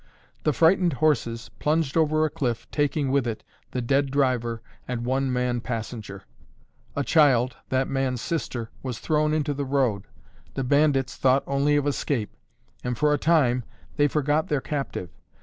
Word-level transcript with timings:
The 0.45 0.51
frightened 0.51 0.93
horses 0.93 1.51
plunged 1.59 1.95
over 1.95 2.25
a 2.25 2.29
cliff 2.31 2.67
taking 2.71 3.11
with 3.11 3.27
it 3.27 3.43
the 3.69 3.83
dead 3.83 4.09
driver 4.09 4.63
and 4.87 5.05
one 5.05 5.31
man 5.31 5.61
passenger. 5.61 6.23
A 6.95 7.03
child, 7.03 7.57
that 7.69 7.87
man's 7.87 8.19
sister, 8.19 8.71
was 8.81 8.97
thrown 8.97 9.31
into 9.31 9.53
the 9.53 9.63
road. 9.63 10.07
The 10.55 10.63
bandits 10.63 11.17
thought 11.17 11.43
only 11.45 11.75
of 11.75 11.85
escape, 11.85 12.35
and, 12.83 12.97
for 12.97 13.13
a 13.13 13.19
time, 13.19 13.63
they 13.97 14.07
forgot 14.07 14.47
their 14.47 14.59
captive. 14.59 15.11